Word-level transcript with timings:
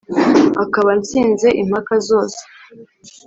Akaba 0.63 0.89
antsinze 0.95 1.47
impaka 1.61 1.95
zose 2.07 2.39